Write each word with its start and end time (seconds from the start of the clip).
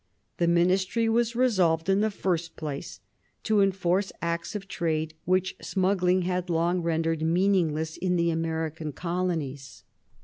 The 0.37 0.47
Ministry 0.47 1.07
was 1.07 1.35
resolved, 1.35 1.87
in 1.87 1.99
the 2.01 2.09
first 2.09 2.55
place, 2.55 3.01
to 3.43 3.61
enforce 3.61 4.11
Acts 4.19 4.55
of 4.55 4.67
Trade 4.67 5.13
which 5.25 5.55
smuggling 5.61 6.23
had 6.23 6.49
long 6.49 6.81
rendered 6.81 7.21
meaningless 7.21 7.97
in 7.97 8.15
the 8.15 8.31
American 8.31 8.93
colonies. 8.93 9.83